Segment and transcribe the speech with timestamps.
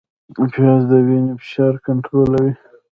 [0.53, 2.53] پیاز د وینې فشار کنټرولوي